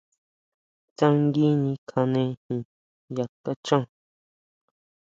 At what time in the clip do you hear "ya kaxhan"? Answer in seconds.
3.15-3.83